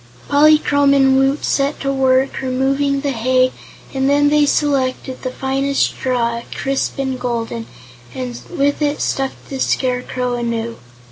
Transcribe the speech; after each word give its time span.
Polychrome 0.29 0.95
and 0.95 1.15
Woot 1.15 1.45
set 1.45 1.79
to 1.81 1.93
work 1.93 2.41
removing 2.41 3.01
the 3.01 3.11
hay 3.11 3.51
and 3.93 4.09
then 4.09 4.29
they 4.29 4.47
selected 4.47 5.21
the 5.21 5.29
finest 5.29 5.83
straw, 5.83 6.41
crisp 6.55 6.97
and 6.97 7.19
golden, 7.19 7.67
and 8.15 8.41
with 8.49 8.81
it 8.81 8.99
stuffed 8.99 9.49
the 9.51 9.59
Scarecrow 9.59 10.33
anew. 10.33 10.77